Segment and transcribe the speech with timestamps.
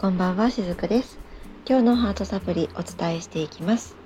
[0.00, 1.18] こんばんはしずくです。
[1.68, 3.96] 今日のハートサプリお伝えしていきます。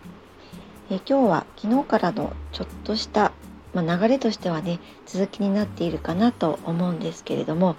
[0.91, 3.31] え今日は昨日からのちょっとした、
[3.75, 7.77] まあ、流れとしてはね続きになっているかなと思うんですけれども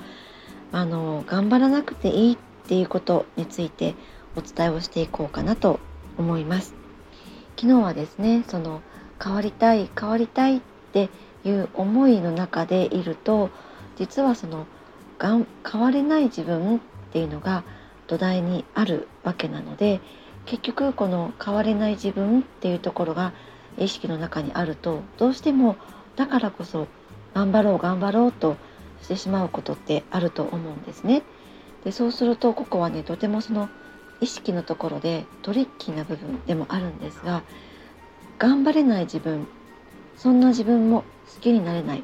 [0.71, 2.37] あの頑張らなくていいっ
[2.69, 3.95] ていうことについて
[4.37, 5.81] お伝えをしていこうかなと
[6.17, 6.73] 思います。
[7.57, 8.81] 昨日はですねその
[9.21, 10.61] 変わりたい変わりたいっ
[10.93, 11.09] て
[11.43, 13.49] いう思いの中でいると
[13.97, 14.67] 実はその
[15.19, 16.79] がん変われない自分っ
[17.11, 17.65] ていうのが
[18.07, 20.01] 土台にあるわけなので
[20.45, 23.33] 結局この変われない自分っていうところが
[23.77, 25.75] 意識の中にあるとどうしても
[26.15, 26.87] だからこそ
[27.33, 28.55] 頑張ろう頑張ろうと
[29.01, 31.23] してしまうことってあると思うんですね。
[31.83, 33.69] でそうするとここはねとてもその
[34.21, 37.43] 意識のところでトリッキーな部分でもあるんですが
[38.39, 39.47] 頑張れない自分
[40.17, 41.03] そんな自分も
[41.35, 42.03] 好きになれない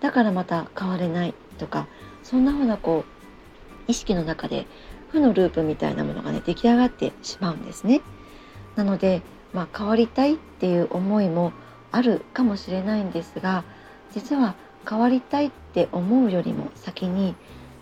[0.00, 1.88] だからまた変われないとか
[2.22, 4.66] そんな風なこう意識の中で
[5.12, 8.00] 負のループみたいなものがね出来上がってしまうんですね。
[8.76, 9.22] なので、
[9.52, 11.52] まあ、変わりたいっていう思いも
[11.92, 13.64] あるかもしれないんですが
[14.12, 14.54] 実は
[14.88, 17.34] 変わりたいって思うよりも先に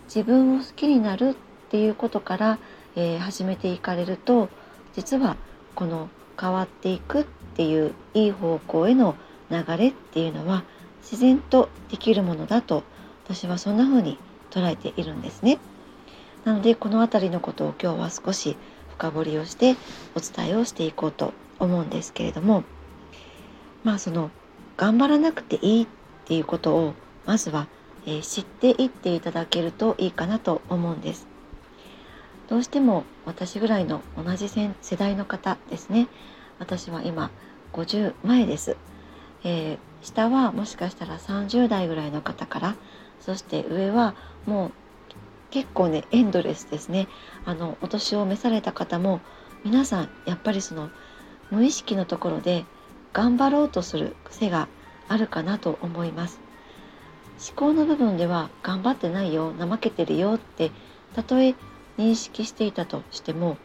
[0.07, 1.35] 自分を好きになるっ
[1.71, 2.59] ていうことから、
[2.97, 4.49] えー、始めていかれると
[4.95, 5.37] 実は
[5.75, 6.09] この
[6.41, 9.15] 変わっていくっていういい方向への
[9.51, 10.65] 流れっていうのは
[11.03, 12.83] 自然とできるものだと
[13.25, 14.19] 私はそんな風に
[14.51, 15.59] 捉えているんですね。
[16.45, 18.57] なのでこの辺りのことを今日は少し
[18.91, 19.77] 深掘りをして
[20.15, 22.65] お伝えをしていこうと思うんですけれども
[23.85, 24.31] まあその
[24.77, 25.87] 頑張らなくていいっ
[26.25, 26.95] ていうことを
[27.27, 27.67] まずは、
[28.07, 31.27] えー、知っていっていただけるといいかなと思うんです。
[32.49, 36.09] どうしても私ぐらいの同じ世代の方ですね
[36.59, 37.31] 私は今
[37.75, 38.77] 50前です、
[39.45, 42.77] えー、下はもしかしたら30代ぐらいの方から
[43.21, 44.15] そして上は
[44.47, 44.73] もう
[45.51, 47.09] 結構ねエンドレスですね。
[47.45, 49.21] あのお年を召された方も
[49.65, 50.91] 皆さんやっぱりその
[51.51, 52.65] 無意識のところで
[53.13, 54.69] 頑張ろうとする癖が
[55.09, 56.41] あるかなと思います。
[57.39, 60.73] 思考の部分では頑張ってないよ怠けてるよって
[61.15, 61.55] たとえ
[61.97, 63.57] 認識していたとしても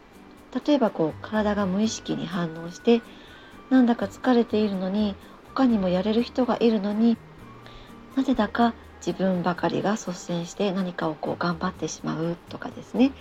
[0.66, 3.02] 例えばこう体が無意識に反応して
[3.70, 5.16] なんだか疲れているのに
[5.54, 7.16] 他にもやれる人がいるのに
[8.16, 13.12] なぜだか自分ばかりが率先して何かをこう頑張ってしまうとかですね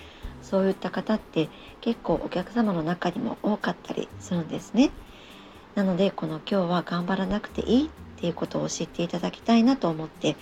[0.42, 1.50] そういった方って
[1.82, 4.92] 結構お客様の中にも多かったりするんですね。
[5.76, 10.36] なのでこの今日は頑張らなくていいっていうことを知っていただきたいなと思って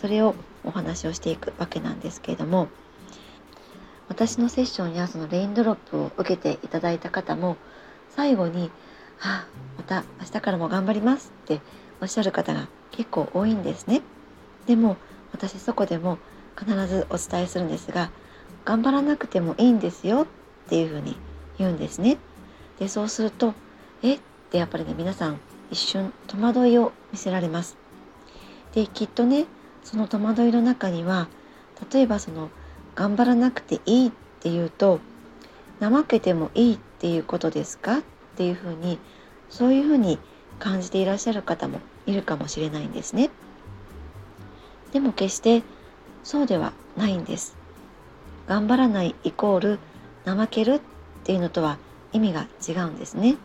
[0.00, 2.68] それをお話をしていくわけなんですけれども
[4.08, 7.56] 私のセッションやそのレインドロップを受けていただいた方も
[8.10, 8.70] 最後に
[9.18, 9.46] 「はあ
[9.76, 11.60] また明日からも頑張ります」って
[12.00, 14.02] おっしゃる方が結構多いんですね。
[14.66, 14.96] でも
[15.32, 16.18] 私そこでも
[16.58, 18.10] 必ずお伝えするんですが
[18.64, 20.26] 頑張らなくてもいいんですよっ
[20.68, 21.16] ていうふうに
[21.58, 22.18] 言うんですね。
[22.78, 23.54] でそうすると
[24.02, 24.14] え？
[24.14, 25.38] ってやっぱりね皆さん
[25.70, 27.76] 一瞬戸惑いを見せられます。
[28.74, 29.46] できっとね
[29.82, 31.28] その戸惑いの中には
[31.92, 32.50] 例えばその
[32.94, 35.00] 頑張らなくていいっていうと
[35.80, 37.98] 怠けてもいいっていうことですか？
[37.98, 38.02] っ
[38.36, 38.98] ていうふうに
[39.48, 40.18] そういうふうに
[40.58, 43.30] 感じていらっしゃる方もいるかもしれないんですね。
[44.92, 45.62] でも決して
[46.24, 47.56] そうではないんです。
[48.46, 49.78] 頑張らないイコール
[50.24, 50.80] 怠けるっ
[51.24, 51.78] ていうのとは
[52.12, 53.36] 意味が違うんですね。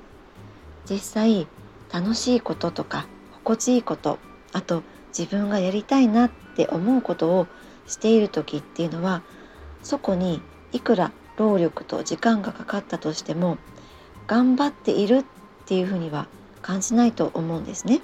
[0.89, 1.47] 実際
[1.91, 4.19] 楽しいこととか心地いいこと
[4.53, 4.83] あと
[5.17, 7.47] 自分がやりたいなって思うことを
[7.87, 9.21] している時っていうのは
[9.83, 10.41] そこに
[10.71, 13.57] いくら労力と時間がかかったとしても
[14.27, 15.23] 頑張っているっ
[15.65, 16.27] ていうふうには
[16.61, 18.01] 感じないと思うんですね。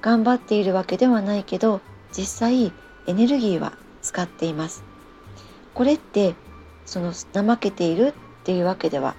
[0.00, 1.80] 頑張っているわけではないけど
[2.16, 2.72] 実際
[3.06, 4.84] エネルギーは使っています。
[5.74, 6.34] これって
[6.86, 8.12] その怠けているっ
[8.44, 9.14] ていうわけでは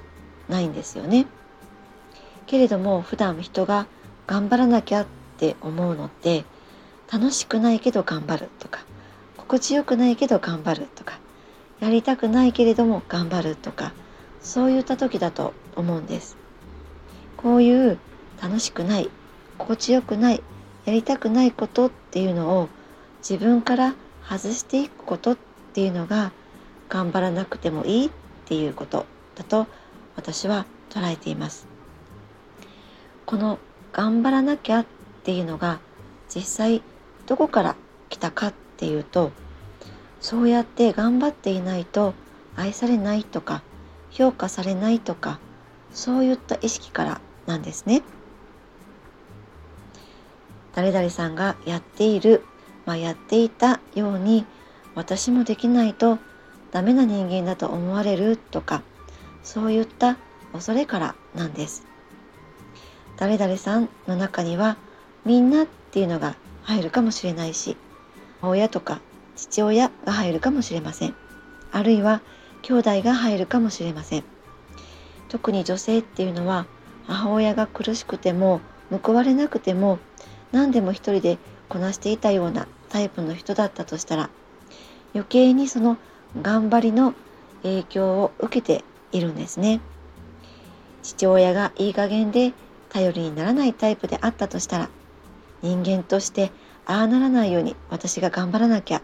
[0.47, 1.25] ないんですよね。
[2.45, 3.87] けれども普段人が
[4.27, 5.05] 頑張らなきゃっ
[5.37, 6.45] て思うのって
[7.11, 8.85] 楽しくないけど頑張るとか
[9.37, 11.19] 心地よくないけど頑張るとか
[11.79, 13.93] やりたくないけれども頑張るとか
[14.41, 16.37] そういった時だと思うんです。
[17.37, 17.97] こういう
[18.41, 19.09] 楽しくない
[19.57, 20.41] 心地よくない
[20.85, 22.69] やりたくないことっていうのを
[23.27, 25.37] 自分から外していくことっ
[25.73, 26.31] ていうのが
[26.89, 28.09] 頑張らなくてもいいっ
[28.45, 29.65] ていうことだと
[30.15, 31.65] 私は捉えています。
[33.25, 33.57] この
[33.93, 34.85] 頑張らなきゃっ
[35.23, 35.79] ていうのが
[36.33, 36.83] 実際
[37.25, 37.75] どこから
[38.09, 39.31] 来たかっていうと
[40.21, 42.13] そうやって頑張っていないと
[42.55, 43.63] 愛されないとか
[44.11, 45.39] 評価されないとか
[45.91, 48.03] そういった意識からなんですね。
[50.75, 52.43] 誰々さんがやっている
[52.85, 54.45] まあ、やっていたように
[54.93, 56.19] 私もできないと
[56.71, 58.81] ダメな人間だと思われるとか
[59.43, 60.17] そういった
[60.53, 61.85] 恐れからなんです。
[63.17, 64.77] 誰々さんの中には
[65.25, 67.77] みんなっていうのが入るかもしれないし
[68.41, 68.99] 親とか
[69.35, 71.15] 父親が入るかもしれません。
[71.71, 72.21] あるいは
[72.61, 74.23] 兄弟が入るかもしれません。
[75.29, 76.65] 特に女性っていうのは
[77.07, 78.61] 母親が苦しくても
[79.03, 79.99] 報われなくても
[80.51, 81.37] 何でも一人で
[81.69, 84.29] こなしていたようなタイプの人だったとしたら
[85.13, 85.97] 余計にその
[86.41, 87.13] 頑張りの
[87.63, 89.79] 影響を受けているんですね。
[91.01, 92.53] 父親がいい加減で
[92.89, 94.89] 頼りにならないタイプであったとしたら
[95.61, 96.51] 人間として
[96.85, 99.01] ああならないように私が頑張らなきゃ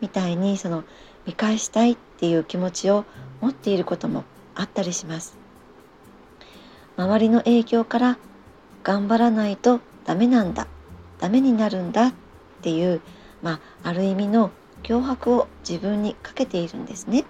[0.00, 0.84] みたいにその
[1.26, 3.04] 見返したいっていう気持ちを
[3.40, 4.24] 持っていることも
[4.54, 5.36] あったりします。
[6.96, 8.18] 周りの影響から
[8.82, 10.66] 頑張らないとダメなんだ
[11.24, 12.12] ダメになるんだっ
[12.60, 13.00] ていう
[13.40, 14.50] まあある意味の
[14.82, 17.24] 脅迫を自分にかけているんですね。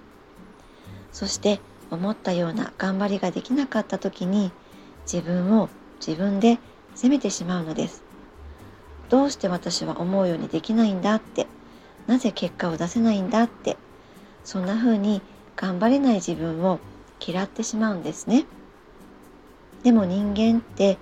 [1.13, 1.61] そして
[1.93, 4.51] 思ったような頑張りができなかった時に
[5.05, 5.69] 自分を
[6.05, 6.59] 自分で
[6.97, 8.03] 責めてしまうのです。
[9.11, 11.47] どうして私は思うようにできないんだって
[12.09, 13.77] なぜ結果を出せないんだって
[14.43, 15.23] そんな風に
[15.55, 16.81] 頑張れない自分を
[17.25, 18.45] 嫌ってしまうんですね。
[19.85, 20.99] でも人間って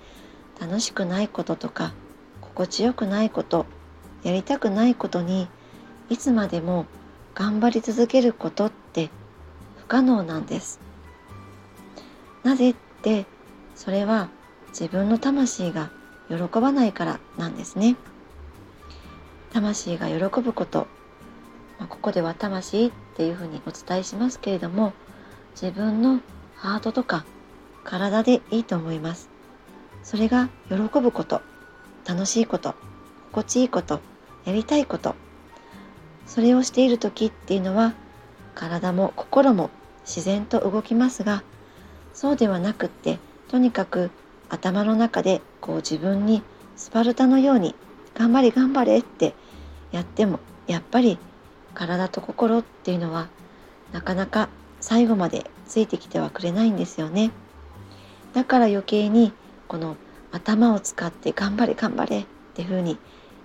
[0.61, 1.95] 楽しくないこととか
[2.55, 3.65] 心地よくないこと
[4.23, 5.47] やりたくないことに
[6.09, 6.85] いつまでも
[7.35, 9.09] 頑張り続けることって
[9.77, 10.79] 不可能なんです。
[12.43, 13.25] なぜって
[13.75, 14.29] それは
[14.69, 15.91] 自分の魂が
[16.29, 17.95] 喜ばないからなんですね。
[19.51, 20.87] 魂が喜ぶこと
[21.79, 24.93] まあ、ここでは魂っていうふうにお伝えしますけれども
[25.51, 26.19] 自分の
[26.55, 27.25] ハートとか
[27.83, 29.29] 体でいいと思います。
[30.01, 31.41] それが喜ぶこと。
[32.05, 32.75] 楽しいこと
[33.31, 34.01] 心地いいこと
[34.45, 35.15] やりたいこと。
[36.25, 37.93] それをしている時っていうのは
[38.55, 39.69] 体も心も
[40.05, 41.43] 自然と動きますが
[42.13, 43.19] そうではなくって
[43.49, 44.09] とにかく
[44.49, 46.43] 頭の中でこう自分に
[46.75, 47.75] スパルタのように
[48.15, 49.35] 頑張れ頑張れって
[49.91, 51.17] やってもやっぱり
[51.73, 53.27] 体と心っていうのは
[53.91, 57.31] なかなか最後までついてきてはくれないんですよね。
[58.33, 59.31] だから余計に
[59.67, 59.95] この
[60.33, 62.25] 頭を使って頑張れ頑張れっ
[62.55, 62.97] て風に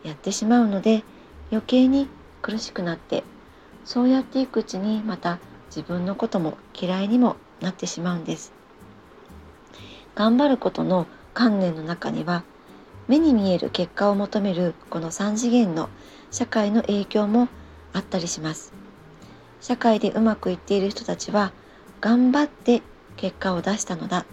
[0.02, 1.04] やってしまうので
[1.50, 2.08] 余計に
[2.42, 3.22] 苦しくなって
[3.84, 5.38] そうやっていくうちにまた
[5.68, 8.52] 自分のことも嫌いにもなってしまうんです。
[10.14, 12.42] 頑張ることの観念の中には
[13.06, 15.88] 目に見える結果を求めるこの3次元の
[16.30, 17.48] 社会の影響も
[17.92, 18.72] あったりします。
[19.60, 21.52] 社会でうまくいっている人たちは
[22.00, 22.82] 頑張って
[23.16, 24.24] 結果を出したのだ。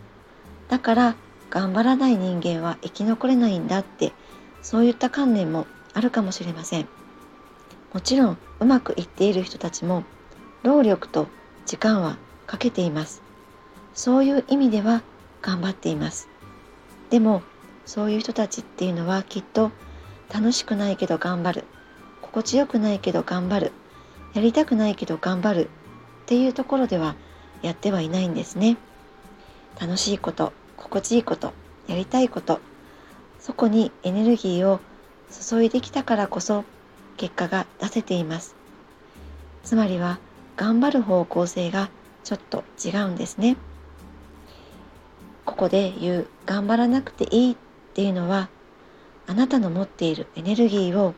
[0.69, 1.16] だから
[1.50, 4.13] 頑張らない人間は生き残れないんだって
[4.62, 6.88] そういった観念もあるかもしれません。
[7.94, 10.03] もちろんうまくいっている人たちも
[10.63, 11.27] 労力と
[11.65, 13.21] 時間はかけています。
[13.94, 15.03] そういう意味では
[15.42, 16.27] 頑張っています。
[17.09, 17.42] でも
[17.86, 19.71] そういう人たちっていうのはきっと
[20.33, 21.63] 楽しくないけど頑張る。
[22.21, 23.71] 心地よくないけど頑張る。
[24.33, 25.69] やりたくないけど頑張るっ
[26.25, 27.15] ていうところでは
[27.62, 28.75] やってはいないんですね。
[29.80, 30.51] 楽しいこと。
[30.77, 31.54] 心地いいこと
[31.88, 32.60] やりたいこと
[33.39, 34.80] そこにエネルギーを
[35.31, 36.63] 注いできたからこそ
[37.18, 38.55] 結果が出せています
[39.63, 40.20] つまりは
[40.58, 41.89] 頑張る方向性が
[42.24, 43.58] ちょっと違うんですね
[45.46, 47.55] ここで言う頑張らなくていいっ
[47.94, 48.50] ていうのは
[49.27, 51.13] あなたの持っているエネルギーを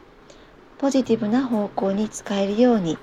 [0.78, 2.98] ポジティブな方向に使えるように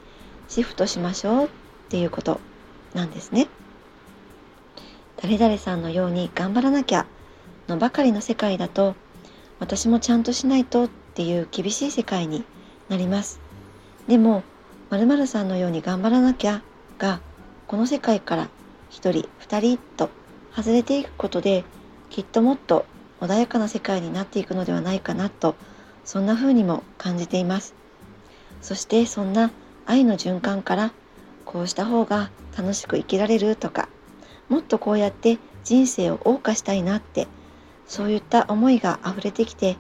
[0.49, 1.49] シフトしましょうっ
[1.89, 2.41] ていうこと
[2.95, 3.49] なんですね。
[5.25, 7.07] 誰々さんのように頑張らなきゃ
[7.67, 8.95] のばかりの世界だと
[9.59, 12.45] 私もちゃんとしないとっていう厳しい世界に
[12.91, 13.41] なります。
[14.07, 14.43] でも
[14.91, 16.63] 〇〇さんのように頑張らなきゃ
[16.99, 17.23] が
[17.67, 18.51] この世界から
[18.91, 20.11] 1人2人と
[20.55, 21.65] 外れていくことで
[22.11, 22.85] きっともっと
[23.23, 25.55] 穏やかな世界になっていくのではないかなと
[26.05, 27.75] そんな風にも感じています
[28.61, 29.51] そしてそんな
[29.87, 30.93] 愛の循環から
[31.47, 33.89] こうした方が楽しく生きられるとか
[34.49, 37.27] もっとこうやって人生を謳歌したいなって
[37.87, 39.77] そういった思いが溢れてきて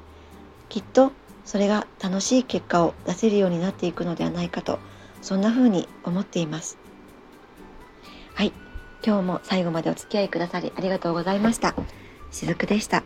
[0.68, 1.12] きっと
[1.44, 4.78] それが楽しい結果を出せるようになっていくのではないかと
[5.20, 6.76] そんな風に思っています。
[8.34, 8.52] はい。
[9.06, 11.74] 今日も最後までお付き合いくださりありがとうございました。
[12.30, 13.03] しずくでした。